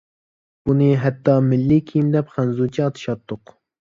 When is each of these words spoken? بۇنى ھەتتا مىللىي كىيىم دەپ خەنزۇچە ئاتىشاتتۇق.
بۇنى 0.69 0.87
ھەتتا 1.03 1.35
مىللىي 1.49 1.81
كىيىم 1.91 2.09
دەپ 2.17 2.33
خەنزۇچە 2.39 2.85
ئاتىشاتتۇق. 2.87 3.59